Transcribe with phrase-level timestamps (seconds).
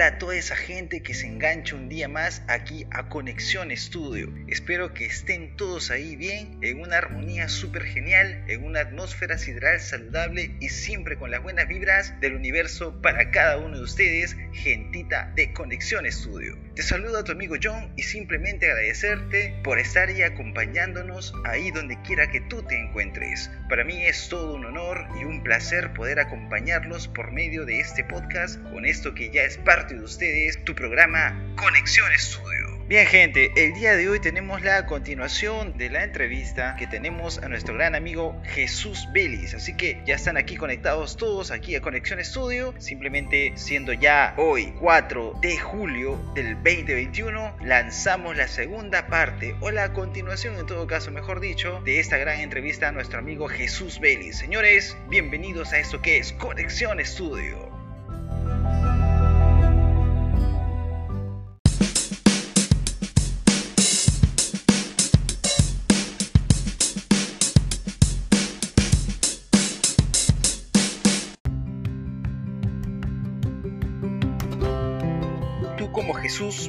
[0.00, 4.32] Hola a toda esa gente que se engancha un día más aquí a Conexión Estudio.
[4.48, 9.78] Espero que estén todos ahí bien, en una armonía súper genial, en una atmósfera sideral
[9.78, 15.34] saludable y siempre con las buenas vibras del universo para cada uno de ustedes, gentita
[15.36, 16.56] de Conexión Estudio.
[16.74, 22.00] Te saludo a tu amigo John y simplemente agradecerte por estar y acompañándonos ahí donde
[22.00, 23.50] quiera que tú te encuentres.
[23.68, 28.02] Para mí es todo un honor y un placer poder acompañarlos por medio de este
[28.02, 32.78] podcast con esto que ya es parte de ustedes, tu programa Conexión Estudio.
[32.86, 37.48] Bien gente, el día de hoy tenemos la continuación de la entrevista que tenemos a
[37.48, 39.54] nuestro gran amigo Jesús Vélez.
[39.54, 42.74] Así que ya están aquí conectados todos aquí a Conexión Estudio.
[42.78, 49.92] Simplemente siendo ya hoy 4 de julio del 2021, lanzamos la segunda parte o la
[49.92, 54.38] continuación en todo caso, mejor dicho, de esta gran entrevista a nuestro amigo Jesús Vélez.
[54.38, 57.79] Señores, bienvenidos a esto que es Conexión Estudio.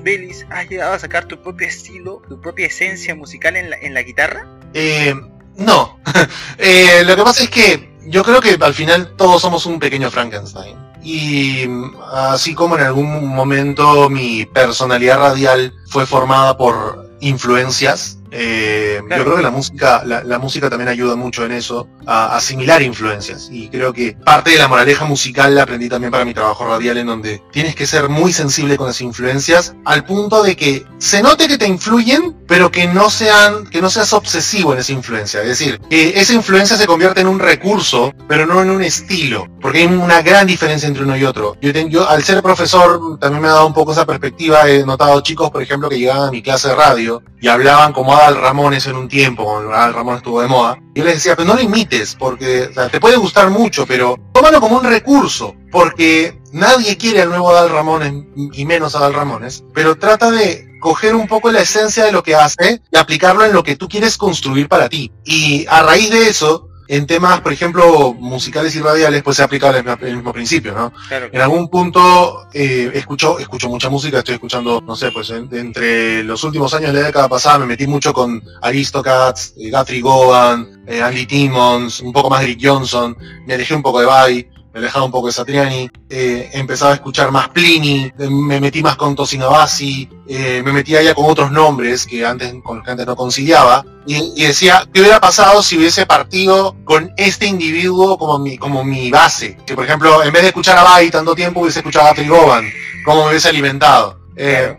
[0.02, 3.78] Jesús Vélez has llegado a sacar tu propio estilo, tu propia esencia musical en la,
[3.78, 4.48] en la guitarra?
[4.74, 5.14] Eh,
[5.58, 6.00] no.
[6.58, 10.10] eh, lo que pasa es que yo creo que al final todos somos un pequeño
[10.10, 10.76] Frankenstein.
[11.04, 11.68] Y
[12.12, 19.36] así como en algún momento mi personalidad radial fue formada por influencias, eh, Yo creo
[19.36, 23.50] que la música, la, música también ayuda mucho en eso, a asimilar influencias.
[23.52, 26.98] Y creo que parte de la moraleja musical la aprendí también para mi trabajo radial,
[26.98, 31.22] en donde tienes que ser muy sensible con las influencias, al punto de que se
[31.22, 35.42] note que te influyen, pero que no sean, que no seas obsesivo en esa influencia.
[35.42, 39.48] Es decir, que esa influencia se convierte en un recurso, pero no en un estilo.
[39.62, 41.58] Porque hay una gran diferencia entre uno y otro.
[41.62, 44.70] Yo, yo al ser profesor también me ha dado un poco esa perspectiva.
[44.70, 48.14] He notado chicos, por ejemplo, que llegaban a mi clase de radio y hablaban como
[48.30, 50.80] Ramones en un tiempo, cuando Adal Ramones estuvo de moda.
[50.94, 54.60] Y yo les decía, pero no lo imites, porque te puede gustar mucho, pero tómalo
[54.62, 59.98] como un recurso, porque nadie quiere al nuevo Adal Ramones, y menos Adal Ramones, pero
[59.98, 63.64] trata de coger un poco la esencia de lo que hace y aplicarlo en lo
[63.64, 65.12] que tú quieres construir para ti.
[65.24, 69.70] Y a raíz de eso, en temas, por ejemplo, musicales y radiales, pues se aplica
[69.70, 70.92] el, el mismo principio, ¿no?
[71.32, 76.44] En algún punto eh, escucho, escucho mucha música, estoy escuchando, no sé, pues entre los
[76.44, 81.02] últimos años de la década pasada me metí mucho con Aristocats, eh, Guthrie Govan, eh,
[81.02, 83.16] Andy Timmons, un poco más Rick Johnson,
[83.48, 86.96] me alejé un poco de Bye, me alejaba un poco de Satriani, eh, empezaba a
[86.96, 91.52] escuchar más Plini, eh, me metí más con Tosinabasi, eh, me metía ya con otros
[91.52, 95.78] nombres que antes, con los que antes no conciliaba, y, decía, ¿qué hubiera pasado si
[95.78, 99.58] hubiese partido con este individuo como mi, como mi base?
[99.66, 102.66] Que por ejemplo, en vez de escuchar a Bai tanto tiempo, hubiese escuchado a Trigoban,
[103.06, 104.20] cómo me hubiese alimentado.
[104.36, 104.78] Eh,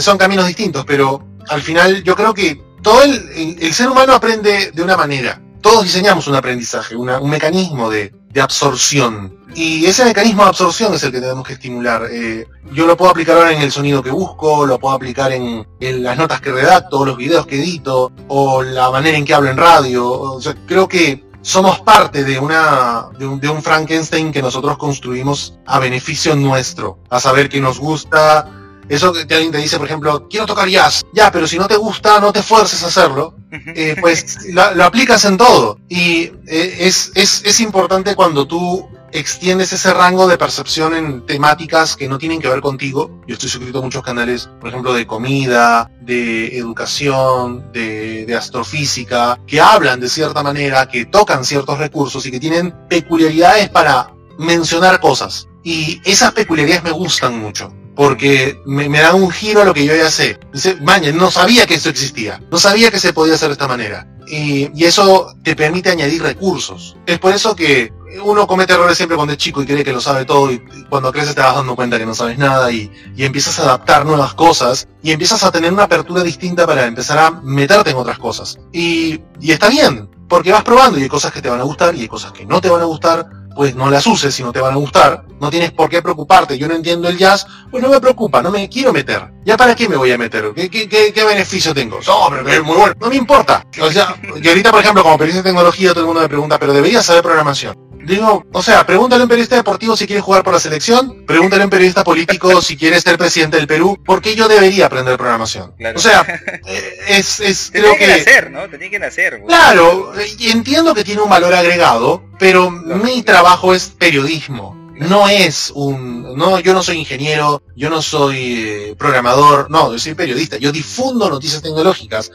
[0.00, 4.72] son caminos distintos, pero al final yo creo que todo el, el, ser humano aprende
[4.72, 5.40] de una manera.
[5.60, 9.38] Todos diseñamos un aprendizaje, un mecanismo de, de absorción.
[9.54, 12.08] Y ese mecanismo de absorción es el que tenemos que estimular.
[12.10, 15.64] Eh, yo lo puedo aplicar ahora en el sonido que busco, lo puedo aplicar en,
[15.80, 19.56] las notas que redacto, los videos que edito, o la manera en que hablo en
[19.56, 20.40] radio.
[20.66, 25.78] Creo que somos parte de una de un, de un Frankenstein que nosotros construimos a
[25.78, 30.46] beneficio nuestro, a saber que nos gusta eso que alguien te dice, por ejemplo, quiero
[30.46, 31.04] tocar jazz.
[31.12, 33.36] Ya, pero si no te gusta, no te fuerces a hacerlo.
[33.76, 35.78] Eh, pues lo, aplicas en todo.
[35.88, 41.96] Y eh, es, es, es importante cuando tú extiendes ese rango de percepción en temáticas
[41.96, 43.22] que no tienen que ver contigo.
[43.28, 49.38] Yo estoy suscrito a muchos canales, por ejemplo, de comida, de educación, de, de, astrofísica,
[49.46, 54.98] que hablan de cierta manera, que tocan ciertos recursos y que tienen peculiaridades para mencionar
[54.98, 55.48] cosas.
[55.62, 59.84] Y esas peculiaridades me gustan mucho porque me, me, da un giro a lo que
[59.84, 60.38] yo ya sé.
[60.52, 60.76] Dice,
[61.14, 64.06] no sabía que esto existía, no sabía que se podía hacer de esta manera.
[64.26, 66.96] Y, eso te permite añadir recursos.
[67.06, 67.92] Es por eso que
[68.22, 71.10] uno comete errores siempre cuando es chico y cree que lo sabe todo y cuando
[71.10, 74.34] creces te vas dando cuenta que no sabes nada y, y empiezas a adaptar nuevas
[74.34, 78.58] cosas y empiezas a tener una apertura distinta para empezar a meterte en otras cosas.
[78.72, 81.94] Y, y está bien, porque vas probando y hay cosas que te van a gustar
[81.94, 84.52] y hay cosas que no te van a gustar pues no las uses si no
[84.52, 85.24] te van a gustar.
[85.40, 86.58] No tienes por qué preocuparte.
[86.58, 89.33] Yo no entiendo el jazz, pues no me preocupa, no me quiero meter.
[89.44, 90.52] ¿Ya para qué me voy a meter?
[90.54, 92.00] ¿Qué, qué, qué, beneficio tengo?
[92.06, 92.94] No, pero es muy bueno.
[92.98, 93.64] No me importa.
[93.80, 96.58] O sea, y ahorita, por ejemplo, como periodista de tecnología, todo el mundo me pregunta,
[96.58, 97.76] pero deberías saber programación.
[98.04, 101.62] Digo, o sea, pregúntale a un periodista deportivo si quiere jugar por la selección, pregúntale
[101.62, 105.16] a un periodista político si quiere ser presidente del Perú, ¿por qué yo debería aprender
[105.16, 105.74] programación?
[105.94, 106.20] O sea,
[106.66, 108.06] eh, es, es creo que...
[108.06, 108.68] nacer, ¿no?
[108.68, 109.42] Que nacer.
[109.46, 114.83] Claro, entiendo que tiene un valor agregado, pero mi trabajo es periodismo.
[114.94, 119.98] No es un, no, yo no soy ingeniero, yo no soy eh, programador, no, yo
[119.98, 122.30] soy periodista, yo difundo noticias tecnológicas,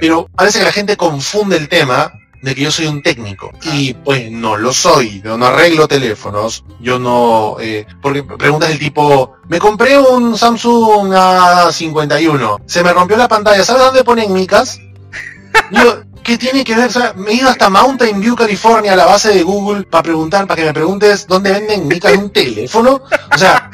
[0.00, 2.12] pero parece que la gente confunde el tema
[2.42, 3.52] de que yo soy un técnico.
[3.62, 5.22] Y pues no lo soy.
[5.22, 6.64] Yo no arreglo teléfonos.
[6.80, 7.56] Yo no...
[7.60, 12.62] Eh, porque preguntas del tipo, me compré un Samsung A51.
[12.66, 13.64] Se me rompió la pantalla.
[13.64, 14.80] ¿Sabes dónde ponen micas?
[15.70, 16.90] Yo, ¿Qué tiene que ver?
[17.16, 20.60] me he ido hasta Mountain View, California, a la base de Google, para preguntar, para
[20.60, 23.02] que me preguntes dónde venden micas de un teléfono.
[23.34, 23.70] O sea,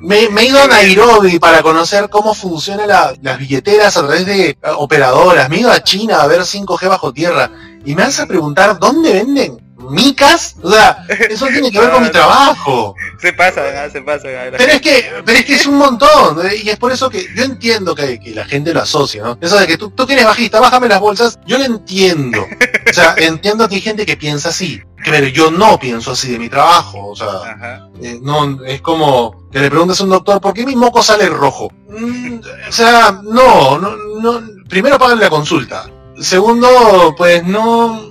[0.00, 4.56] me, he ido a Nairobi para conocer cómo funcionan las billeteras a través de eh,
[4.76, 5.48] operadoras.
[5.48, 7.50] Me he ido a China a ver 5G bajo tierra
[7.84, 12.02] y me vas a preguntar dónde venden micas, o sea, eso tiene que ver con
[12.02, 12.94] mi trabajo.
[13.20, 14.28] Se pasa, se pasa.
[14.56, 17.44] Pero es que, pero es que es un montón, y es por eso que yo
[17.44, 19.38] entiendo que, la gente lo asocia, ¿no?
[19.40, 22.46] Eso de que tú, tú quieres bajista, bájame las bolsas, yo lo entiendo.
[22.88, 26.38] O sea, entiendo que hay gente que piensa así, pero yo no pienso así de
[26.38, 30.54] mi trabajo, o sea, eh, no, es como que le preguntas a un doctor, ¿por
[30.54, 31.72] qué mi moco sale rojo?
[31.88, 32.38] Mm,
[32.68, 35.86] o sea, no, no, no, primero págale la consulta
[36.20, 38.09] Segundo, pues no,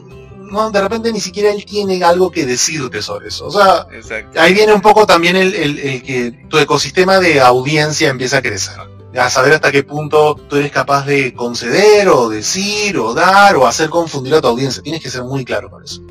[0.52, 3.48] no, de repente ni siquiera él tiene algo que decirte sobre eso.
[3.48, 3.88] O sea,
[4.36, 8.76] ahí viene un poco también el, el, que tu ecosistema de audiencia empieza a crecer.
[9.18, 13.66] A saber hasta qué punto tú eres capaz de conceder o decir o dar o
[13.66, 14.84] hacer confundir a tu audiencia.
[14.84, 16.02] Tienes que ser muy claro con eso.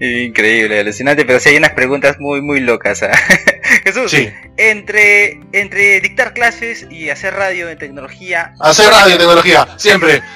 [0.00, 3.04] Increíble, alucinante, pero sí hay unas preguntas muy, muy locas.
[3.04, 3.12] ¿ah?
[3.92, 4.14] Jesús,
[4.56, 8.54] entre, entre dictar clases y hacer radio de tecnología.
[8.60, 10.22] Hacer radio de tecnología, siempre.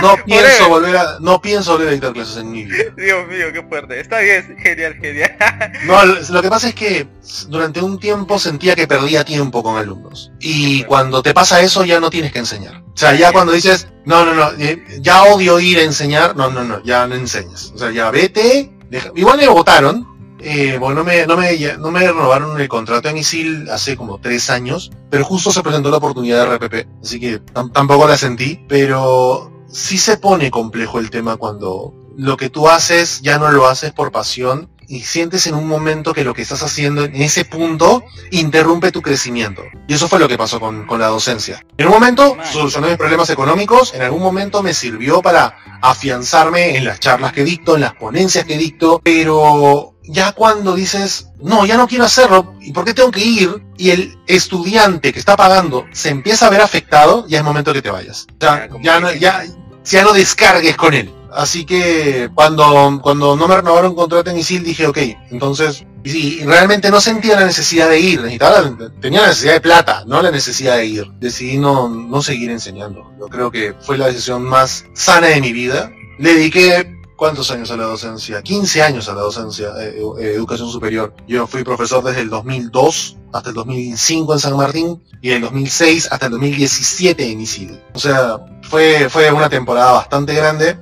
[0.00, 2.84] No pienso volver a, no pienso volver a dictar clases en mi vida.
[2.96, 4.00] Dios mío, qué fuerte.
[4.00, 5.36] Está bien, genial, genial.
[5.84, 7.06] No, lo que pasa es que
[7.48, 10.32] durante un tiempo sentía que perdía tiempo con alumnos.
[10.40, 12.82] Y cuando te pasa eso ya no tienes que enseñar.
[12.82, 16.50] O sea, ya cuando dices, no, no, no, eh, ya odio ir a enseñar, no,
[16.50, 17.72] no, no, ya no enseñas.
[17.74, 18.70] O sea, ya vete,
[19.14, 20.06] igual me votaron,
[20.42, 24.18] eh, bueno, no me, no, me, no me renovaron el contrato en ISIL hace como
[24.18, 27.38] tres años, pero justo se presentó la oportunidad de RPP, así que
[27.72, 33.22] tampoco la sentí, pero sí se pone complejo el tema cuando lo que tú haces
[33.22, 36.62] ya no lo haces por pasión y sientes en un momento que lo que estás
[36.62, 39.62] haciendo en ese punto interrumpe tu crecimiento.
[39.88, 41.64] Y eso fue lo que pasó con, con la docencia.
[41.78, 46.84] En un momento solucioné mis problemas económicos, en algún momento me sirvió para afianzarme en
[46.84, 51.76] las charlas que dicto, en las ponencias que dicto, pero ya cuando dices, no, ya
[51.76, 53.62] no quiero hacerlo, ¿y por qué tengo que ir?
[53.76, 57.82] Y el estudiante que está pagando se empieza a ver afectado, ya es momento que
[57.82, 58.26] te vayas.
[58.40, 59.44] Ya, ya, no, ya,
[59.84, 61.12] ya no descargues con él.
[61.34, 64.98] Así que cuando, cuando no me renovaron contrato en ISIL dije, ok,
[65.30, 70.04] entonces, y, realmente no sentía la necesidad de ir, necesitaba, tenía la necesidad de plata,
[70.06, 71.10] no la necesidad de ir.
[71.20, 73.12] Decidí no, no seguir enseñando.
[73.18, 75.90] Yo creo que fue la decisión más sana de mi vida.
[76.18, 78.42] Le dediqué ¿cuántos años a la docencia?
[78.42, 81.14] 15 años a la docencia, eh, eh, educación superior.
[81.26, 86.08] Yo fui profesor desde el 2002 hasta el 2005 en San Martín y del 2006
[86.10, 87.80] hasta el 2017 en ISIL.
[87.94, 90.76] O sea, fue, fue una temporada bastante grande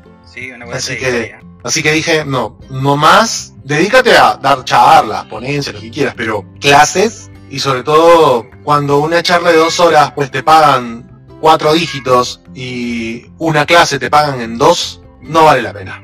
[0.73, 1.35] así que,
[1.65, 6.45] así que dije, no, no más, dedícate a dar charlas, ponencias, lo que quieras, pero
[6.61, 12.43] clases y sobre todo cuando una charla de dos horas pues te pagan cuatro dígitos
[12.55, 16.01] y una clase te pagan en dos, no vale la pena.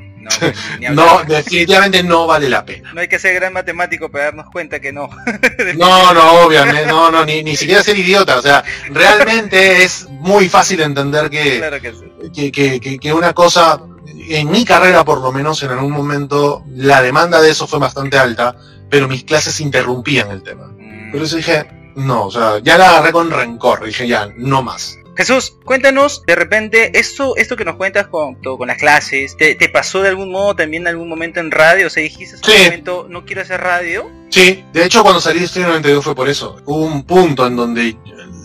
[0.92, 2.92] No, definitivamente no vale la pena.
[2.92, 5.08] No hay que ser gran matemático para darnos cuenta que no.
[5.76, 8.38] no, no, obviamente, no, no, ni, ni siquiera ser idiota.
[8.38, 13.80] O sea, realmente es muy fácil entender que, que, que, una cosa
[14.28, 18.18] en mi carrera por lo menos en algún momento la demanda de eso fue bastante
[18.18, 18.56] alta,
[18.90, 20.66] pero mis clases interrumpían el tema.
[20.66, 21.12] Mm.
[21.12, 24.98] Por eso dije, no, o sea, ya la agarré con rencor, dije ya, no más.
[25.16, 30.02] Jesús, cuéntanos, de repente, esto, esto que nos cuentas con, con las clases, ¿te, pasó
[30.02, 31.86] de algún modo también en algún momento en radio?
[31.86, 34.10] O sea, dijiste en algún momento, no quiero hacer radio.
[34.28, 36.60] Sí, de hecho cuando salí de Estudio 92 fue por eso.
[36.66, 37.96] Hubo un punto en donde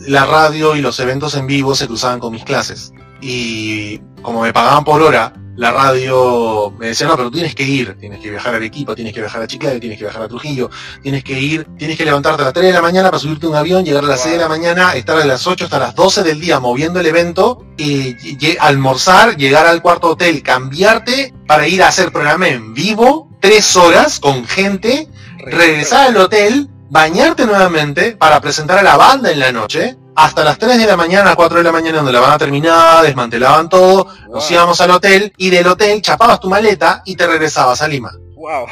[0.07, 2.93] la radio y los eventos en vivo se cruzaban con mis clases.
[3.19, 7.97] Y como me pagaban por hora, la radio me decía, no, pero tienes que ir,
[7.99, 10.69] tienes que viajar al equipo, tienes que viajar a Chiclayo, tienes que viajar a Trujillo,
[11.01, 13.49] tienes que ir, tienes que levantarte a las 3 de la mañana para subirte a
[13.49, 15.95] un avión, llegar a las 6 de la mañana, estar a las 8 hasta las
[15.95, 18.15] 12 del día moviendo el evento, y,
[18.59, 24.19] almorzar, llegar al cuarto hotel, cambiarte para ir a hacer programa en vivo, tres horas
[24.19, 25.07] con gente,
[25.45, 30.57] regresar al hotel, bañarte nuevamente para presentar a la banda en la noche, hasta las
[30.57, 34.07] 3 de la mañana, 4 de la mañana, donde la van a terminar, desmantelaban todo,
[34.29, 38.11] nos íbamos al hotel y del hotel chapabas tu maleta y te regresabas a Lima.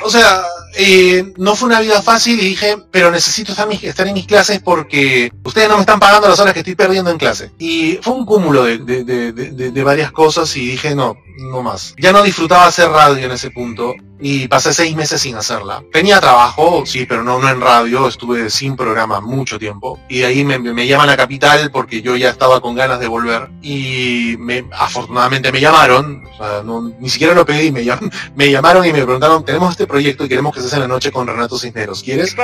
[0.04, 0.42] O sea,
[0.78, 4.60] eh, no fue una vida fácil y dije, pero necesito estar, estar, en mis clases
[4.60, 7.52] porque ustedes no me están pagando las horas que estoy perdiendo en clase.
[7.58, 9.32] Y fue un cúmulo de, de, de,
[9.72, 11.16] de varias cosas y dije, no,
[11.52, 11.94] no más.
[11.98, 15.84] Ya no disfrutaba hacer radio en ese punto y pasé seis meses sin hacerla.
[15.92, 20.00] Tenía trabajo, sí, pero no, no en radio, estuve sin programa mucho tiempo.
[20.10, 23.08] Y de ahí me, me llaman a Capital porque yo ya estaba con ganas de
[23.08, 23.50] volver.
[23.62, 27.86] Y me, afortunadamente me llamaron, o sea, no, ni siquiera lo pedí, me,
[28.36, 30.88] me llamaron y me preguntaron, tenemos este proyecto y queremos que se haga en la
[30.88, 32.36] noche con Renato Cisneros, ¿quieres?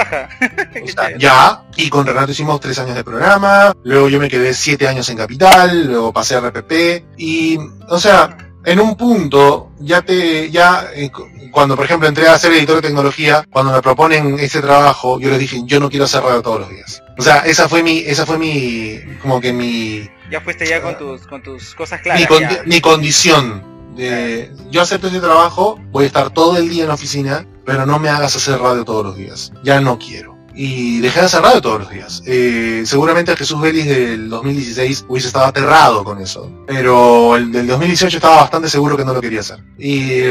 [1.19, 5.09] ya, y con Renato hicimos tres años de programa, luego yo me quedé siete años
[5.09, 6.71] en Capital, luego pasé a RPP
[7.17, 7.57] y,
[7.89, 11.09] o sea, en un punto ya te, ya, eh,
[11.51, 15.29] cuando por ejemplo entré a ser editor de tecnología, cuando me proponen ese trabajo, yo
[15.29, 17.03] les dije, yo no quiero hacer radio todos los días.
[17.17, 20.09] O sea, esa fue mi, esa fue mi, como que mi...
[20.29, 22.27] Ya fuiste ya con tus, con tus cosas claras.
[22.65, 23.75] Mi, condición.
[23.95, 27.85] De, yo acepto ese trabajo, voy a estar todo el día en la oficina, pero
[27.85, 29.53] no me hagas hacer radio todos los días.
[29.63, 32.23] Ya no quiero y dejé de hacer radio todos los días.
[32.25, 38.17] Eh, seguramente Jesús Vélez del 2016 hubiese estado aterrado con eso, pero el del 2018
[38.17, 39.59] estaba bastante seguro que no lo quería hacer.
[39.77, 40.21] Y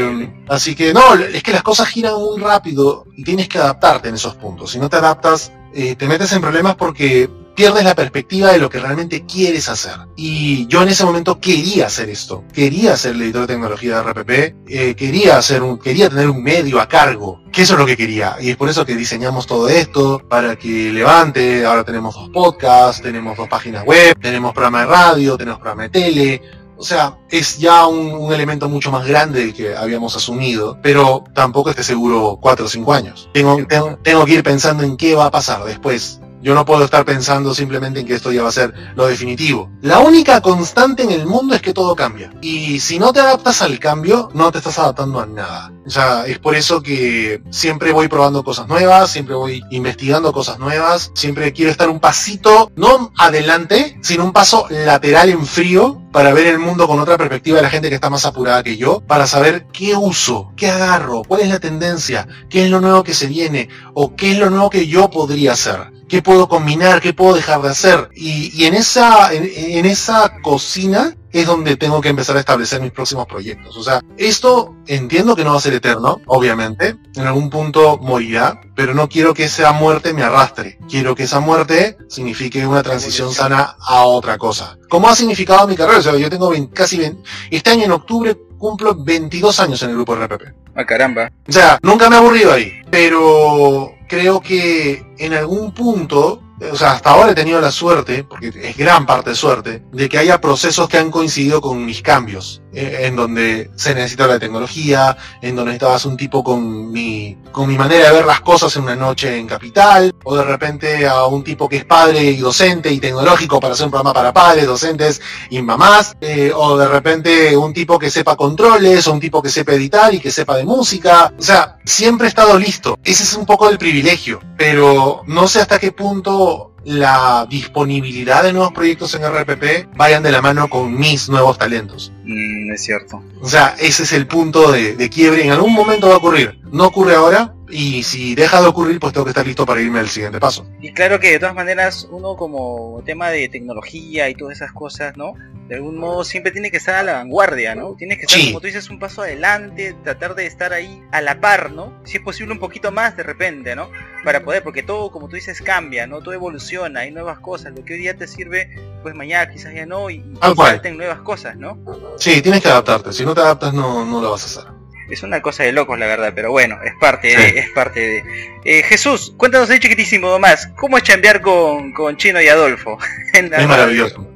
[0.47, 4.15] así que no, es que las cosas giran muy rápido y tienes que adaptarte en
[4.15, 4.71] esos puntos.
[4.71, 8.69] Si no te adaptas, eh, te metes en problemas porque pierdes la perspectiva de lo
[8.69, 9.93] que realmente quieres hacer.
[10.15, 12.43] Y yo en ese momento quería hacer esto.
[12.53, 14.29] Quería ser el editor de tecnología de RPP.
[14.67, 17.41] Eh, quería hacer un, quería tener un medio a cargo.
[17.51, 18.35] Que eso es lo que quería.
[18.39, 21.65] Y es por eso que diseñamos todo esto, para que levante.
[21.65, 25.89] Ahora tenemos dos podcasts, tenemos dos páginas web, tenemos programa de radio, tenemos programa de
[25.89, 26.41] tele.
[26.77, 31.69] O sea, es ya un, elemento mucho más grande del que habíamos asumido, pero tampoco
[31.69, 33.29] esté seguro cuatro o cinco años.
[33.33, 33.65] Tengo,
[34.03, 37.53] tengo que ir pensando en qué va a pasar después yo no puedo estar pensando
[37.53, 39.69] simplemente en que esto ya va a ser lo definitivo.
[39.81, 42.31] La única constante en el mundo es que todo cambia.
[42.41, 45.71] Y si no te adaptas al cambio, no te estás adaptando a nada.
[45.85, 50.57] O sea, es por eso que siempre voy probando cosas nuevas, siempre voy investigando cosas
[50.57, 56.33] nuevas, siempre quiero estar un pasito, no adelante, sino un paso lateral en frío para
[56.33, 59.01] ver el mundo con otra perspectiva de la gente que está más apurada que yo,
[59.01, 63.13] para saber qué uso, qué agarro, cuál es la tendencia, qué es lo nuevo que
[63.13, 67.13] se viene o qué es lo nuevo que yo podría hacer qué puedo combinar, qué
[67.13, 68.09] puedo dejar de hacer.
[68.15, 73.25] Y, en, esa, en, esa cocina es donde tengo que empezar a establecer mis próximos
[73.25, 73.75] proyectos.
[73.75, 78.61] O sea, esto entiendo que no va a ser eterno, obviamente, en algún punto morirá,
[78.75, 80.77] pero no quiero que esa muerte me arrastre.
[80.89, 84.77] Quiero que esa muerte signifique una transición sana a otra cosa.
[84.89, 87.21] Como ha significado mi carrera, o sea, yo tengo casi 20,
[87.51, 90.43] este año en octubre cumplo 22 años en el grupo RPP.
[90.75, 91.31] Ah, caramba.
[91.47, 96.93] O sea, nunca me he aburrido ahí, pero creo que en algún punto o sea,
[96.93, 100.39] hasta ahora he tenido la suerte, porque es gran parte de suerte, de que haya
[100.39, 105.55] procesos que han coincidido con mis cambios, eh, en donde se necesita la tecnología, en
[105.55, 108.95] donde estabas un tipo con mi, con mi manera de ver las cosas en una
[108.95, 112.99] noche en capital, o de repente a un tipo que es padre y docente y
[112.99, 117.73] tecnológico para hacer un programa para padres, docentes y mamás, eh, o de repente un
[117.73, 121.33] tipo que sepa controles, o un tipo que sepa editar y que sepa de música,
[121.37, 122.99] o sea, siempre he estado listo.
[123.03, 128.53] Ese es un poco el privilegio, pero no sé hasta qué punto la disponibilidad de
[128.53, 132.11] nuevos proyectos en RPP vayan de la mano con mis nuevos talentos.
[132.23, 133.23] Mm, es cierto.
[133.41, 135.43] O sea, ese es el punto de, de, quiebre.
[135.43, 136.59] En algún momento va a ocurrir.
[136.71, 139.99] No ocurre ahora, y si deja de ocurrir, pues tengo que estar listo para irme
[139.99, 140.67] al siguiente paso.
[140.81, 145.17] Y claro que de todas maneras, uno como tema de tecnología y todas esas cosas,
[145.17, 145.33] ¿no?
[145.67, 147.95] De algún modo siempre tiene que estar a la vanguardia, ¿no?
[147.95, 151.41] Tienes que estar, como tú dices, un paso adelante, tratar de estar ahí a la
[151.41, 151.93] par, ¿no?
[152.05, 153.89] Si es posible un poquito más de repente, ¿no?
[154.25, 156.19] Para poder, porque todo, como tú dices, cambia, ¿no?
[156.19, 157.73] Todo evoluciona, hay nuevas cosas.
[157.73, 161.55] Lo que hoy día te sirve, pues mañana quizás ya no, y, y nuevas cosas,
[161.55, 161.79] ¿no?
[162.17, 163.13] Sí, tienes que adaptarte.
[163.13, 164.75] Si no te adaptas, no, no lo vas a hacer
[165.09, 168.23] es una cosa de locos la verdad, pero bueno, es parte de, es parte de.
[168.63, 172.97] Eh, Jesús, cuéntanos ahí chiquitísimo más, ¿cómo es chambear con, con Chino y Adolfo?
[173.33, 174.27] es maravilloso.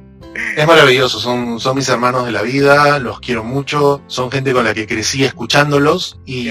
[0.56, 4.64] Es maravilloso, son, son mis hermanos de la vida, los quiero mucho, son gente con
[4.64, 6.48] la que crecí escuchándolos y,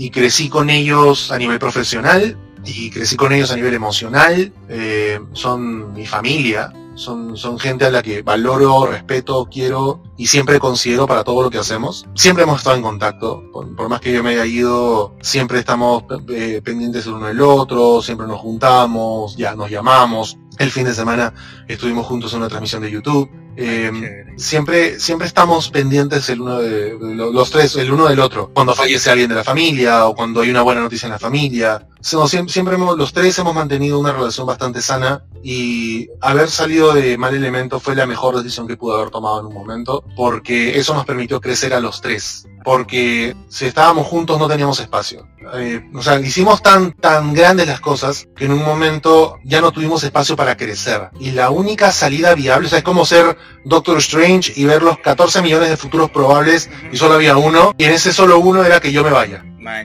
[0.00, 5.20] y crecí con ellos a nivel profesional y crecí con ellos a nivel emocional, eh,
[5.34, 11.06] son mi familia, son, son gente a la que valoro, respeto, quiero y siempre considero
[11.06, 12.06] para todo lo que hacemos.
[12.14, 16.62] Siempre hemos estado en contacto, por, más que yo me haya ido, siempre estamos eh,
[16.64, 20.38] pendientes el uno del otro, siempre nos juntamos, ya nos llamamos.
[20.60, 21.32] El fin de semana
[21.68, 23.30] estuvimos juntos en una transmisión de YouTube.
[23.56, 23.90] Eh,
[24.36, 28.50] siempre, siempre estamos pendientes el uno de, los tres, el uno del otro.
[28.52, 31.88] Cuando fallece alguien de la familia o cuando hay una buena noticia en la familia.
[32.02, 37.80] siempre, los tres hemos mantenido una relación bastante sana y haber salido de mal elemento
[37.80, 41.40] fue la mejor decisión que pude haber tomado en un momento porque eso nos permitió
[41.40, 45.26] crecer a los tres porque si estábamos juntos no teníamos espacio.
[45.54, 49.72] Eh, o sea, hicimos tan, tan grandes las cosas que en un momento ya no
[49.72, 51.10] tuvimos espacio para crecer.
[51.18, 54.98] Y la única salida viable, o sea, es como ser Doctor Strange y ver los
[54.98, 58.80] 14 millones de futuros probables y solo había uno, y en ese solo uno era
[58.80, 59.44] que yo me vaya.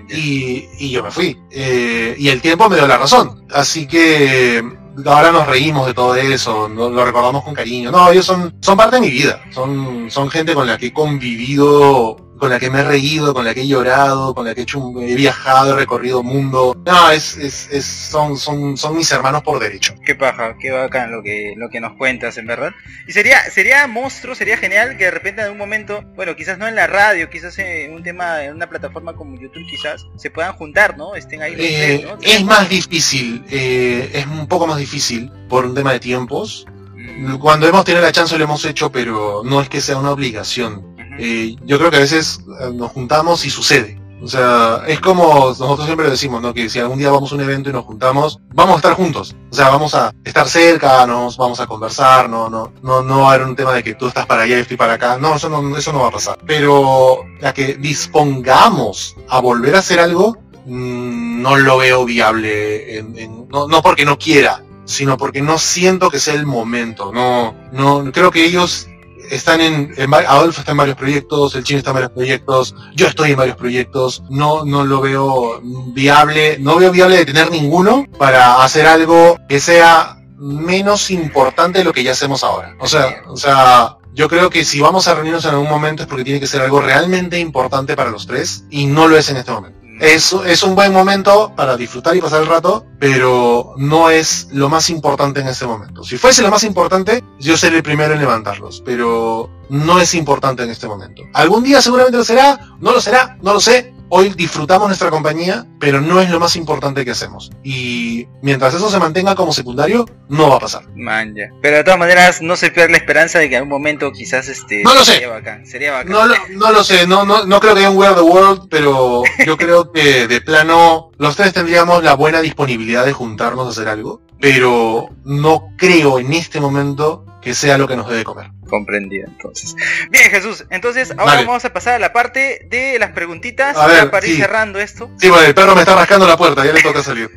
[0.10, 1.38] Y, y, yo me fui.
[1.51, 3.46] Eh, y el tiempo me dio la razón.
[3.51, 4.63] Así que
[5.05, 7.91] ahora nos reímos de todo eso, lo, recordamos con cariño.
[7.91, 9.41] No, ellos son, son parte de mi vida.
[9.51, 13.45] Son, son gente con la que he convivido con la que me he reído, con
[13.45, 16.75] la que he llorado, con la que he, hecho he viajado, he recorrido mundo.
[16.85, 19.95] No, es, es, es, son, son, son mis hermanos por derecho.
[20.05, 22.71] Qué paja, qué bacán lo que, lo que nos cuentas, en verdad.
[23.07, 26.67] Y sería, sería monstruo, sería genial que de repente en un momento, bueno, quizás no
[26.67, 30.53] en la radio, quizás en un tema, en una plataforma como YouTube quizás, se puedan
[30.53, 31.15] juntar, ¿no?
[31.15, 35.93] Estén ahí eh, Es más difícil, eh, es un poco más difícil por un tema
[35.93, 36.65] de tiempos.
[36.95, 37.37] Mm.
[37.37, 40.94] Cuando hemos tenido la chance lo hemos hecho, pero no es que sea una obligación.
[41.17, 44.00] Yo creo que a veces eh, nos juntamos y sucede.
[44.22, 46.53] O sea, es como nosotros siempre decimos, ¿no?
[46.53, 49.36] Que si algún día vamos a un evento y nos juntamos, vamos a estar juntos.
[49.51, 53.31] O sea, vamos a estar cerca, nos vamos a conversar, no, no, no, no va
[53.31, 55.17] a haber un tema de que tú estás para allá y estoy para acá.
[55.19, 56.39] No, eso no, eso no va a pasar.
[56.48, 63.05] Pero la que dispongamos a volver a hacer algo, mm, no lo veo viable.
[63.50, 67.12] no, no porque no quiera, sino porque no siento que sea el momento.
[67.13, 68.88] No, no, creo que ellos
[69.32, 69.94] están en,
[70.27, 73.58] Adolfo está en varios proyectos, el chino está en varios proyectos, yo estoy en varios
[73.58, 75.62] proyectos, no, no lo veo
[75.94, 81.86] viable, no veo viable de tener ninguno para hacer algo que sea menos importante de
[81.86, 82.75] lo que ya hacemos ahora.
[82.79, 86.08] O sea, o sea, yo creo que si vamos a reunirnos en algún momento es
[86.08, 89.38] porque tiene que ser algo realmente importante para los tres y no lo es en
[89.38, 89.84] este momento.
[89.99, 94.69] Es, es un buen momento para disfrutar y pasar el rato, pero no es lo
[94.69, 96.03] más importante en este momento.
[96.03, 100.63] Si fuese lo más importante, yo sería el primero en levantarlos, pero no es importante
[100.63, 101.24] en este momento.
[101.34, 105.65] Algún día seguramente lo será, no lo será, no lo sé, Hoy disfrutamos nuestra compañía,
[105.79, 107.50] pero no es lo más importante que hacemos.
[107.63, 110.84] Y mientras eso se mantenga como secundario, no va a pasar.
[110.95, 114.12] Man, Pero de todas maneras, no se pierde la esperanza de que en algún momento
[114.12, 115.65] quizás este no lo sería bacán.
[115.65, 116.12] Sería bacán.
[116.12, 118.67] No, lo, no lo sé, no, no, no creo que haya un We the World,
[118.69, 123.72] pero yo creo que de plano los tres tendríamos la buena disponibilidad de juntarnos a
[123.72, 128.50] hacer algo, pero no creo en este momento que sea lo que nos debe comer.
[128.68, 129.75] Comprendido, entonces.
[130.10, 133.77] Bien, Jesús, entonces ahora vamos a pasar a la parte de las preguntitas
[134.10, 135.12] para ir cerrando esto.
[135.20, 137.29] Sí, bueno, el perro me está rascando la puerta, ya le toca salir.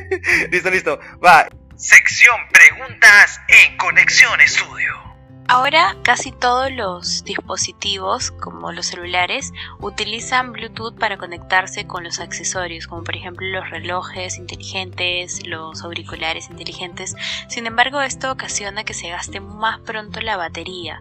[0.52, 1.00] listo, listo.
[1.24, 1.48] Va.
[1.74, 5.05] Sección Preguntas en Conexión Estudio.
[5.48, 12.88] Ahora casi todos los dispositivos, como los celulares, utilizan Bluetooth para conectarse con los accesorios,
[12.88, 17.14] como por ejemplo los relojes inteligentes, los auriculares inteligentes.
[17.48, 21.00] Sin embargo, esto ocasiona que se gaste más pronto la batería.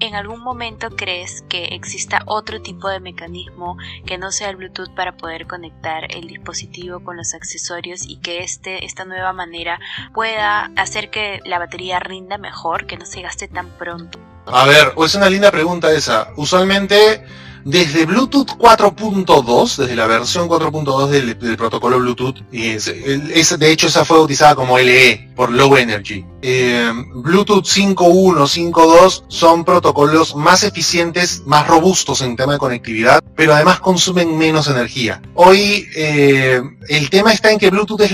[0.00, 3.76] ¿En algún momento crees que exista otro tipo de mecanismo
[4.06, 8.38] que no sea el Bluetooth para poder conectar el dispositivo con los accesorios y que
[8.38, 9.78] este, esta nueva manera
[10.14, 13.81] pueda hacer que la batería rinda mejor, que no se gaste tan pronto?
[14.46, 16.28] A ver, es una linda pregunta esa.
[16.36, 17.24] Usualmente
[17.64, 24.18] desde Bluetooth 4.2, desde la versión 4.2 del, protocolo Bluetooth, y de hecho esa fue
[24.18, 26.24] bautizada como LE por Low Energy.
[26.42, 33.54] Eh, Bluetooth 5.1, 5.2 son protocolos más eficientes, más robustos en tema de conectividad, pero
[33.54, 35.22] además consumen menos energía.
[35.34, 38.12] Hoy eh, el tema está en que Bluetooth es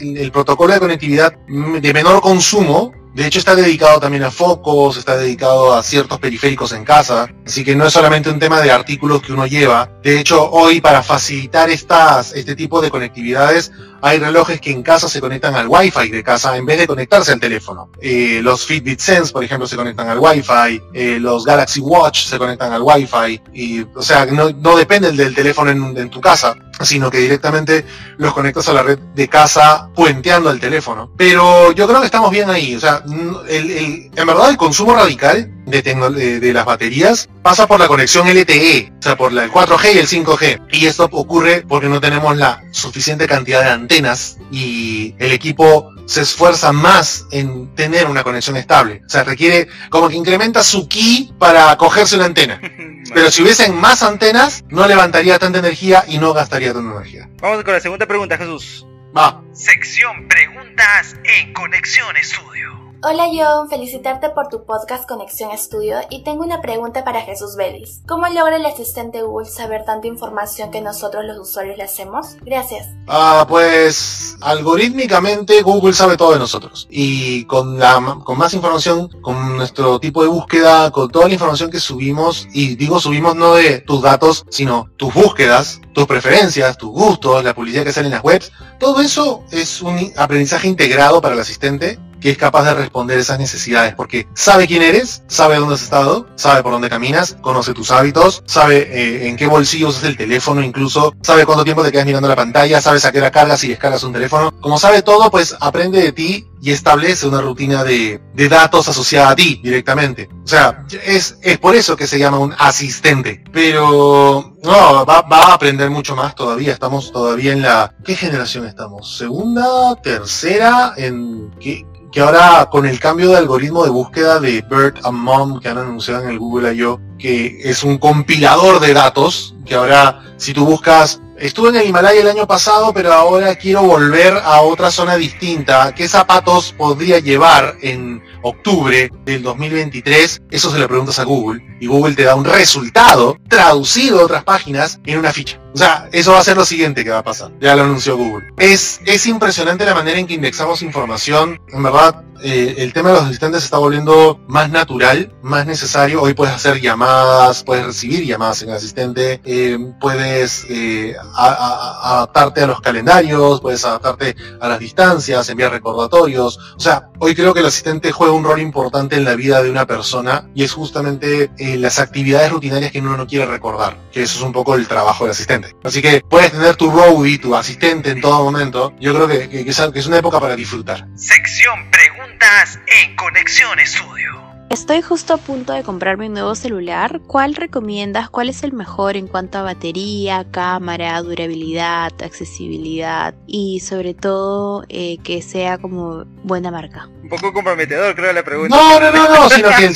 [0.00, 5.16] el protocolo de conectividad de menor consumo de hecho está dedicado también a focos, está
[5.16, 9.22] dedicado a ciertos periféricos en casa, así que no es solamente un tema de artículos
[9.22, 9.90] que uno lleva.
[10.02, 15.08] De hecho, hoy para facilitar estas, este tipo de conectividades, hay relojes que en casa
[15.08, 17.90] se conectan al Wi-Fi de casa en vez de conectarse al teléfono.
[18.00, 22.38] Eh, los Fitbit Sense, por ejemplo, se conectan al Wi-Fi, eh, los Galaxy Watch se
[22.38, 26.56] conectan al Wi-Fi, y, o sea, no, no dependen del teléfono en, en tu casa
[26.84, 27.84] sino que directamente
[28.16, 31.10] los conectas a la red de casa puenteando el teléfono.
[31.16, 32.74] Pero yo creo que estamos bien ahí.
[32.74, 38.28] O sea, en verdad el consumo radical de, de, las baterías pasa por la conexión
[38.28, 40.66] LTE, o sea, por la, el 4G y el 5G.
[40.72, 46.22] Y esto ocurre porque no tenemos la suficiente cantidad de antenas y el equipo se
[46.22, 49.02] esfuerza más en tener una conexión estable.
[49.06, 52.60] O sea, requiere como que incrementa su key para cogerse una antena.
[53.14, 57.28] Pero si hubiesen más antenas, no levantaría tanta energía y no gastaría tanta energía.
[57.40, 58.86] Vamos con la segunda pregunta, Jesús.
[59.16, 59.42] Va.
[59.52, 62.89] Sección Preguntas en Conexión Estudio.
[63.02, 68.02] Hola John, felicitarte por tu podcast Conexión Estudio y tengo una pregunta para Jesús Vélez.
[68.06, 72.36] ¿Cómo logra el asistente Google saber tanta información que nosotros los usuarios le hacemos?
[72.42, 72.88] Gracias.
[73.08, 79.56] Ah, pues algorítmicamente Google sabe todo de nosotros y con la con más información, con
[79.56, 83.78] nuestro tipo de búsqueda, con toda la información que subimos y digo subimos no de
[83.78, 88.24] tus datos, sino tus búsquedas, tus preferencias, tus gustos, la publicidad que sale en las
[88.24, 93.18] webs, todo eso es un aprendizaje integrado para el asistente que es capaz de responder
[93.18, 97.74] esas necesidades, porque sabe quién eres, sabe dónde has estado, sabe por dónde caminas, conoce
[97.74, 101.92] tus hábitos, sabe eh, en qué bolsillos es el teléfono incluso, sabe cuánto tiempo te
[101.92, 104.52] quedas mirando la pantalla, sabe a qué hora cargas y descargas un teléfono.
[104.60, 109.30] Como sabe todo, pues aprende de ti y establece una rutina de, de datos asociada
[109.30, 110.28] a ti directamente.
[110.44, 113.42] O sea, es, es por eso que se llama un asistente.
[113.52, 116.72] Pero no, va, va, a aprender mucho más todavía.
[116.72, 117.94] Estamos todavía en la...
[118.04, 119.16] ¿Qué generación estamos?
[119.16, 119.96] ¿Segunda?
[120.02, 120.94] ¿Tercera?
[120.96, 125.60] ¿En qué, que ahora con el cambio de algoritmo de búsqueda de BERT and Mom
[125.60, 130.22] que han anunciado en el Google I.O., que es un compilador de datos, que ahora
[130.36, 134.62] si tú buscas, estuve en el Himalaya el año pasado, pero ahora quiero volver a
[134.62, 140.42] otra zona distinta, ¿qué zapatos podría llevar en octubre del 2023?
[140.50, 144.44] Eso se lo preguntas a Google y Google te da un resultado traducido a otras
[144.44, 145.60] páginas en una ficha.
[145.72, 147.52] O sea, eso va a ser lo siguiente que va a pasar.
[147.60, 148.48] Ya lo anunció Google.
[148.58, 151.60] Es, es impresionante la manera en que indexamos información.
[151.68, 156.22] En verdad, eh, el tema de los asistentes se está volviendo más natural, más necesario.
[156.22, 162.66] Hoy puedes hacer llamadas, puedes recibir llamadas en el asistente, eh, puedes eh, adaptarte a
[162.66, 166.58] los calendarios, puedes adaptarte a las distancias, enviar recordatorios.
[166.76, 169.70] O sea, hoy creo que el asistente juega un rol importante en la vida de
[169.70, 174.38] una persona y es justamente las actividades rutinarias que uno no quiere recordar, que eso
[174.38, 175.74] es un poco el trabajo del asistente.
[175.84, 178.94] Así que puedes tener tu roadie, tu asistente en todo momento.
[179.00, 181.06] Yo creo que, que, que es una época para disfrutar.
[181.14, 184.49] Sección Preguntas en Conexión Estudio.
[184.70, 187.20] Estoy justo a punto de comprarme un nuevo celular.
[187.26, 188.30] ¿Cuál recomiendas?
[188.30, 195.18] ¿Cuál es el mejor en cuanto a batería, cámara, durabilidad, accesibilidad y sobre todo eh,
[195.24, 197.08] que sea como buena marca?
[197.20, 198.76] Un poco comprometedor creo la pregunta.
[198.76, 199.86] No, no, no, no, sino que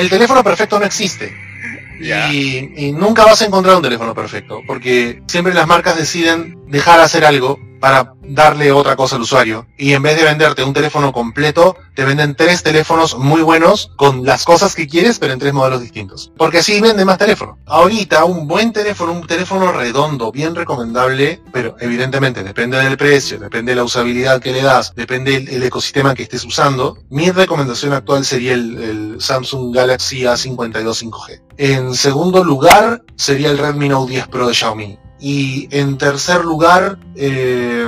[0.00, 1.30] el teléfono perfecto no existe.
[2.02, 7.24] Y, nunca vas a encontrar un teléfono perfecto, porque siempre las marcas deciden dejar hacer
[7.24, 9.66] algo para darle otra cosa al usuario.
[9.76, 14.24] Y en vez de venderte un teléfono completo, te venden tres teléfonos muy buenos con
[14.24, 16.30] las cosas que quieres, pero en tres modelos distintos.
[16.38, 17.58] Porque así vende más teléfono.
[17.66, 23.72] Ahorita, un buen teléfono, un teléfono redondo, bien recomendable, pero evidentemente depende del precio, depende
[23.72, 26.98] de la usabilidad que le das, depende del ecosistema que estés usando.
[27.10, 31.42] Mi recomendación actual sería el, el Samsung Galaxy A52 5G.
[31.56, 35.01] En segundo lugar, sería el Redmi Note 10 Pro de Xiaomi.
[35.24, 37.86] Y en tercer lugar, eh,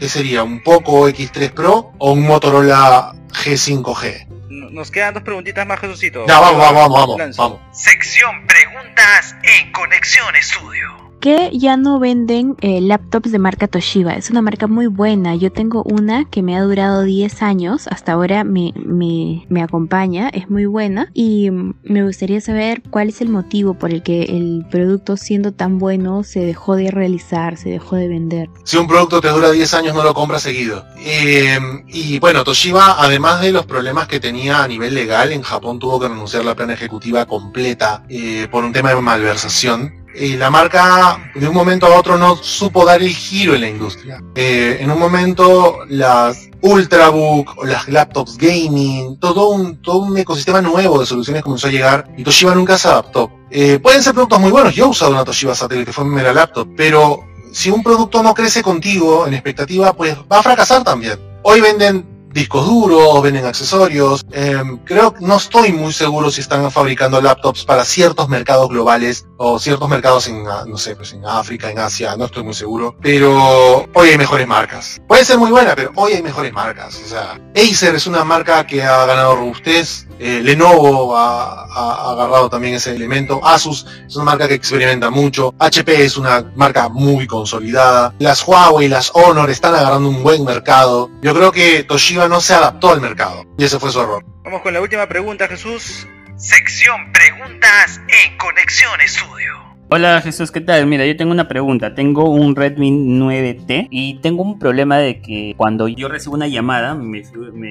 [0.00, 0.42] ¿qué sería?
[0.42, 4.26] ¿Un Poco X3 Pro o un Motorola G5G?
[4.72, 6.24] Nos quedan dos preguntitas más, Jesucito.
[6.26, 7.60] Ya, vamos, vamos, vamos, vamos.
[7.72, 14.12] Sección Preguntas en Conexión Estudio que ya no venden eh, laptops de marca Toshiba.
[14.12, 15.34] Es una marca muy buena.
[15.34, 17.88] Yo tengo una que me ha durado 10 años.
[17.88, 20.28] Hasta ahora me, me, acompaña.
[20.28, 21.10] Es muy buena.
[21.14, 25.80] Y me gustaría saber cuál es el motivo por el que el producto siendo tan
[25.80, 28.48] bueno se dejó de realizar, se dejó de vender.
[28.62, 30.84] Si un producto te dura 10 años no lo compras seguido.
[31.04, 35.80] Em, y bueno, Toshiba, además de los problemas que tenía a nivel legal, en Japón
[35.80, 40.05] tuvo que renunciar la plana ejecutiva completa eh, por un tema de malversación
[40.38, 44.22] la marca de un momento a otro no supo dar el giro en la industria.
[44.34, 50.98] Eh, en un momento las Ultrabook, las laptops gaming, todo un, todo un ecosistema nuevo
[50.98, 53.30] de soluciones comenzó a llegar y Toshiba nunca se adaptó.
[53.50, 56.32] Eh, pueden ser productos muy buenos, yo he usado una Toshiba Satellite, fue mi primera
[56.32, 57.20] laptop, pero
[57.52, 61.18] si un producto no crece contigo en expectativa, pues va a fracasar también.
[61.42, 64.24] Hoy venden discos duros, venden accesorios.
[64.30, 69.26] Em, creo que no estoy muy seguro si están fabricando laptops para ciertos mercados globales
[69.38, 72.54] o ciertos mercados en, ah, no sé, pues en África, en Asia, no estoy muy
[72.54, 72.94] seguro.
[73.00, 75.00] Pero hoy hay mejores marcas.
[75.08, 77.00] Puede ser muy buena, pero hoy hay mejores marcas.
[77.04, 81.64] O sea, Acer es una marca que ha ganado robustez eh, Lenovo ha,
[82.12, 83.44] agarrado también ese elemento.
[83.44, 85.54] Asus es una marca que experimenta mucho.
[85.58, 88.14] HP es una marca muy consolidada.
[88.18, 91.10] Las Huawei las Honor están agarrando un buen mercado.
[91.22, 93.44] Yo creo que Toshiba no se adaptó al mercado.
[93.58, 94.24] Y ese fue su error.
[94.44, 96.06] Vamos con la última pregunta, Jesús.
[96.36, 99.65] Sección Preguntas en Conexión Estudio.
[99.88, 100.84] Hola Jesús, ¿qué tal?
[100.88, 101.94] Mira, yo tengo una pregunta.
[101.94, 106.96] Tengo un Redmi 9T y tengo un problema de que cuando yo recibo una llamada
[106.96, 107.22] me,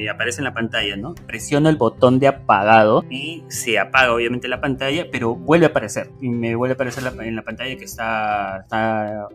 [0.10, 1.14] aparece en la pantalla, ¿no?
[1.14, 6.10] Presiono el botón de apagado y se apaga obviamente la pantalla, pero vuelve a aparecer
[6.22, 8.66] y me vuelve a aparecer en la pantalla que está,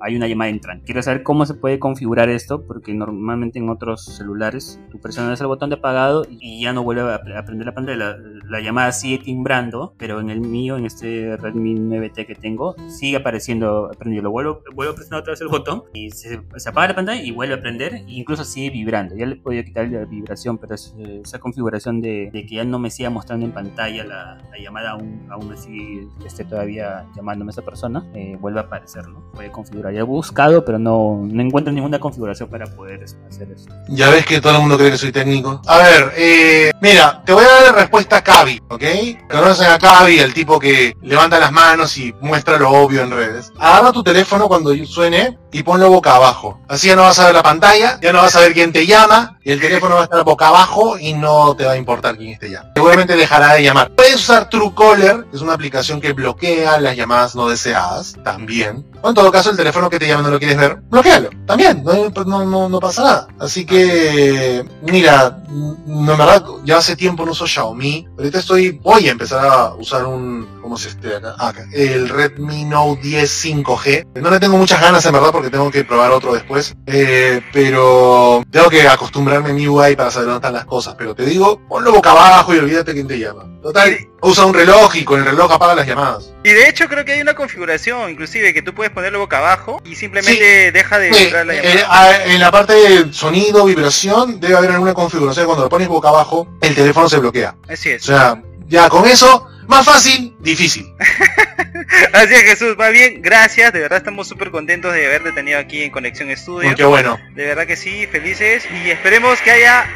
[0.00, 0.86] hay una llamada entrante.
[0.86, 5.48] Quiero saber cómo se puede configurar esto porque normalmente en otros celulares tú presionas el
[5.48, 9.94] botón de apagado y ya no vuelve a, prender la pantalla, la llamada sigue timbrando,
[9.96, 14.24] pero en el mío, en este Redmi 9T que tengo, sigue apareciendo prendido.
[14.24, 17.30] Lo vuelvo, vuelvo a presionar otra vez el botón y se, apaga la pantalla y
[17.30, 19.14] vuelve a prender e incluso sigue vibrando.
[19.16, 23.08] Ya le podido quitar la vibración, pero esa configuración de, que ya no me siga
[23.10, 28.36] mostrando en pantalla la, llamada aún, aún así esté todavía llamándome a esa persona, eh,
[28.38, 29.20] vuelve a aparecer, ¿no?
[29.32, 29.94] Puede configurar.
[29.94, 33.68] Ya he buscado, pero no, no encuentro ninguna configuración para poder hacer eso.
[33.88, 35.62] Ya ves que todo el mundo cree que soy técnico.
[35.66, 38.22] A ver, eh, mira, te voy a dar la respuesta a
[38.68, 38.84] ¿ok?
[39.30, 43.52] Conocen a Cavi, el tipo que levanta las manos y muestra lo obvio en redes.
[43.58, 46.60] Agarra tu teléfono cuando suene y ponlo boca abajo.
[46.68, 48.86] Así ya no vas a ver la pantalla, ya no vas a ver quién te
[48.86, 52.38] llama, el teléfono va a estar boca abajo y no te va a importar quién
[52.38, 52.70] te llama.
[52.74, 53.90] Seguramente dejará de llamar.
[53.92, 58.86] Puedes usar Truecaller, es una aplicación que bloquea las llamadas no deseadas, también.
[59.02, 61.30] O en todo caso, el teléfono que te llama no lo quieres ver, bloquealo.
[61.46, 63.28] También, no, no, no, pasa nada.
[63.38, 68.06] Así que, mira, no, en verdad, ya hace tiempo no uso Xiaomi.
[68.18, 71.34] Ahorita estoy, voy a empezar a usar un, ¿cómo se este acá?
[71.38, 71.64] Ah, acá?
[71.72, 74.06] El Redmi Note 10 5G.
[74.20, 76.76] No le tengo muchas ganas, en verdad, porque tengo que probar otro después.
[76.86, 80.94] Eh, pero tengo que acostumbrarme a mi UI para saber dónde están las cosas.
[80.98, 83.44] Pero te digo, ponlo boca abajo y olvídate quién te llama.
[83.62, 86.32] Total, usa un reloj y con el reloj apaga las llamadas.
[86.42, 89.80] Y de hecho creo que hay una configuración, inclusive, que tú puedes ponerlo boca abajo
[89.84, 91.86] y simplemente deja de vibrar la llamada.
[91.88, 95.46] Ah, en la parte de sonido, vibración, debe haber alguna configuración.
[95.46, 97.54] Cuando lo pones boca abajo, el teléfono se bloquea.
[97.68, 98.02] Así es.
[98.02, 100.92] O sea, ya con eso, más fácil, difícil.
[102.12, 103.72] Así es, Jesús, va bien, gracias.
[103.72, 106.74] De verdad estamos súper contentos de haberte tenido aquí en Conexión Estudio.
[106.74, 107.18] Qué bueno.
[107.34, 108.64] De verdad que sí, felices.
[108.84, 109.86] Y esperemos que haya.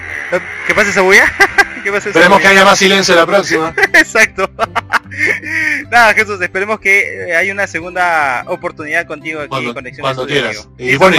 [0.66, 1.30] ¿Qué pasa esa bulla?
[1.84, 3.74] Esperemos que haya más silencio la próxima.
[3.92, 4.48] Exacto.
[5.90, 10.66] Nada, Jesús, esperemos que eh, haya una segunda oportunidad contigo aquí en Conexión Cuando quieras.
[10.78, 11.18] Y bueno,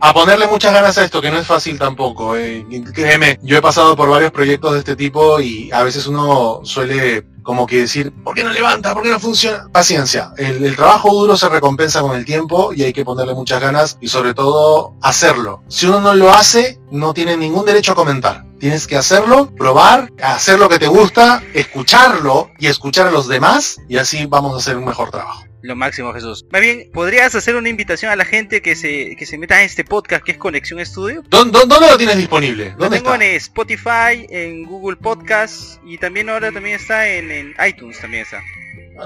[0.00, 2.36] a ponerle muchas ganas a esto, que no es fácil tampoco.
[2.36, 2.64] Eh.
[2.94, 7.22] Créeme, yo he pasado por varios proyectos de este tipo y a veces uno suele
[7.46, 8.92] como que decir, ¿por qué no levanta?
[8.92, 9.68] ¿Por qué no funciona?
[9.70, 13.98] Paciencia, el, trabajo duro se recompensa con el tiempo y hay que ponerle muchas ganas
[14.00, 15.62] y sobre todo hacerlo.
[15.68, 18.45] Si uno no lo hace, no tiene ningún derecho a comentar.
[18.58, 23.80] Tienes que hacerlo, probar, hacer lo que te gusta, escucharlo y escuchar a los demás
[23.88, 25.44] y así vamos a hacer un mejor trabajo.
[25.62, 26.46] Lo máximo, Jesús.
[26.50, 29.66] Más bien, ¿podrías hacer una invitación a la gente que se, que se meta en
[29.66, 31.24] este podcast que es Conexión Estudio?
[31.28, 32.70] ¿Dónde, dónde lo tienes disponible?
[32.78, 37.54] ¿Dónde lo tengo en Spotify, en Google Podcast y también ahora también está en, en
[37.66, 38.42] iTunes también está.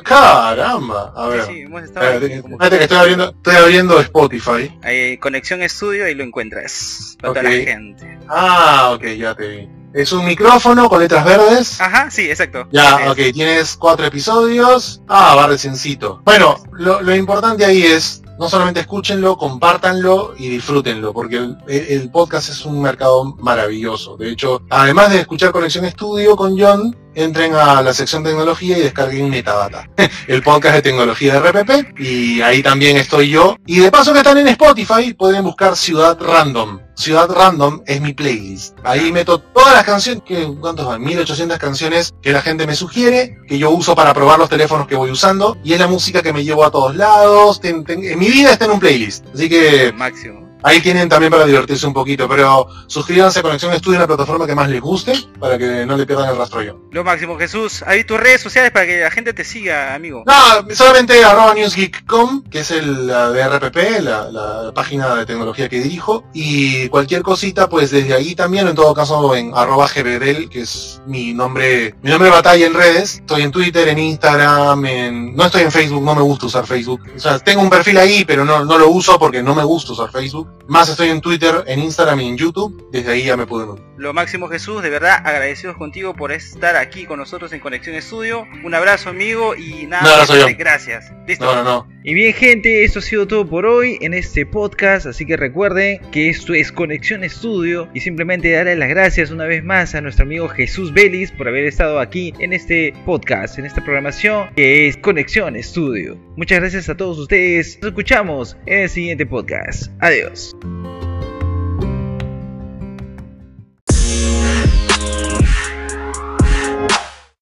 [0.04, 1.42] Caramba, a ver.
[1.46, 5.18] Sí, hemos estado que estoy abriendo, estoy abriendo Spotify.
[5.20, 7.16] Conexión Estudio y lo encuentras.
[7.20, 8.18] Para toda la gente.
[8.28, 9.68] Ah, ok, ya te vi.
[9.92, 11.80] Es un micrófono con letras verdes.
[11.80, 12.68] Ajá, sí, exacto.
[12.70, 15.02] Ya, ok, tienes cuatro episodios.
[15.08, 16.22] Ah, va reciencito.
[16.24, 22.48] Bueno, lo, lo importante ahí es no solamente escúchenlo, compártanlo y disfrútenlo, porque el, podcast
[22.48, 24.16] es un mercado maravilloso.
[24.16, 28.82] De hecho, además de escuchar Conexión Estudio con John, entren a la sección tecnología y
[28.82, 29.88] descarguen Metadata,
[30.26, 33.56] el podcast de tecnología de RPP, y ahí también estoy yo.
[33.66, 36.80] Y de paso que están en Spotify, pueden buscar Ciudad Random.
[36.94, 38.76] Ciudad Random es mi playlist.
[38.84, 41.02] Ahí meto todas las canciones, que ¿cuántos van?
[41.02, 44.96] 1800 canciones que la gente me sugiere, que yo uso para probar los teléfonos que
[44.96, 47.60] voy usando, y es la música que me llevo a todos lados.
[47.62, 47.84] en
[48.18, 49.24] mi vida está en un playlist.
[49.34, 49.92] Así que...
[49.96, 50.49] Máximo.
[50.62, 54.46] Ahí tienen también para divertirse un poquito, pero suscríbanse a Conexión Estudio en la plataforma
[54.46, 56.78] que más les guste para que no le pierdan el rastro yo.
[56.90, 57.82] Lo máximo, Jesús.
[57.86, 60.24] Ahí tus redes sociales para que la gente te siga, amigo.
[60.26, 65.80] No, solamente arroba newsgeek.com, que es el, la de RPP, la, página de tecnología que
[65.80, 66.24] dirijo.
[66.32, 71.00] Y cualquier cosita, pues desde ahí también, en todo caso en arroba gbdel, que es
[71.06, 73.16] mi nombre, mi nombre de batalla en redes.
[73.16, 75.36] Estoy en Twitter, en Instagram, en...
[75.36, 77.00] no estoy en Facebook, no me gusta usar Facebook.
[77.16, 79.92] O sea, tengo un perfil ahí, pero no, no lo uso porque no me gusta
[79.92, 80.49] usar Facebook.
[80.66, 82.88] Más estoy en Twitter, en Instagram y en YouTube.
[82.92, 87.06] Desde ahí ya me pueden Lo máximo Jesús, de verdad agradecidos contigo por estar aquí
[87.06, 88.46] con nosotros en Conexión Estudio.
[88.64, 90.24] Un abrazo amigo y nada,
[90.56, 91.12] gracias.
[91.26, 91.44] ¿Listo?
[91.44, 91.88] No, no, no.
[92.02, 96.00] Y bien gente, esto ha sido todo por hoy en este podcast, así que recuerden
[96.10, 100.24] que esto es Conexión Estudio y simplemente darle las gracias una vez más a nuestro
[100.24, 104.96] amigo Jesús Vélez por haber estado aquí en este podcast, en esta programación que es
[104.96, 106.16] Conexión Estudio.
[106.36, 109.92] Muchas gracias a todos ustedes, nos escuchamos en el siguiente podcast.
[110.00, 110.56] Adiós.